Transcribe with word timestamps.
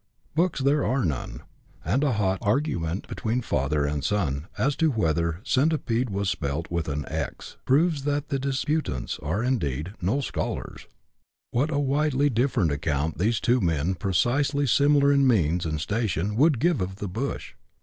Books 0.33 0.61
there 0.61 0.83
are 0.83 1.05
none; 1.05 1.41
and 1.85 2.03
a 2.03 2.13
hot 2.13 2.39
argument 2.41 3.07
between 3.07 3.41
father 3.41 3.85
and 3.85 4.03
son, 4.03 4.47
as 4.57 4.75
to 4.77 4.89
whether 4.89 5.41
centipede 5.43 6.09
was 6.09 6.27
spelt 6.27 6.71
with 6.71 6.87
an 6.87 7.05
x! 7.07 7.57
proves 7.65 8.01
that 8.03 8.29
the 8.29 8.39
disputants 8.39 9.19
are, 9.19 9.43
indeed," 9.43 9.93
no 10.01 10.19
scholars." 10.19 10.87
"What 11.51 11.69
a 11.69 11.77
widely 11.77 12.31
different 12.31 12.71
account 12.71 13.19
these 13.19 13.39
two 13.39 13.61
men, 13.61 13.93
precisely 13.93 14.65
similar 14.65 15.11
in 15.11 15.27
means 15.27 15.67
and 15.67 15.79
station, 15.79 16.35
would 16.35 16.57
give 16.57 16.81
of 16.81 16.95
the 16.95 17.07
bush 17.07 17.53